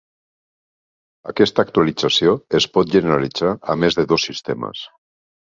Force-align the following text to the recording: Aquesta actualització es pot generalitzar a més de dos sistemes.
Aquesta 1.31 1.65
actualització 1.67 2.33
es 2.61 2.67
pot 2.79 2.91
generalitzar 2.97 3.53
a 3.75 3.77
més 3.83 4.01
de 4.01 4.09
dos 4.15 4.27
sistemes. 4.33 4.83